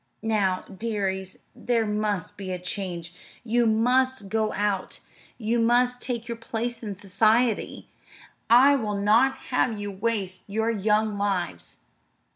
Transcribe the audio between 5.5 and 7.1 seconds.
must take your place in